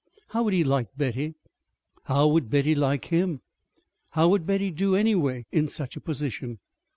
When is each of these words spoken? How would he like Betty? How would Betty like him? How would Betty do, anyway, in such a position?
How 0.29 0.41
would 0.41 0.53
he 0.55 0.63
like 0.63 0.87
Betty? 0.97 1.35
How 2.05 2.27
would 2.29 2.49
Betty 2.49 2.73
like 2.73 3.05
him? 3.13 3.41
How 4.13 4.29
would 4.29 4.47
Betty 4.47 4.71
do, 4.71 4.95
anyway, 4.95 5.45
in 5.51 5.67
such 5.67 5.95
a 5.95 6.01
position? 6.01 6.57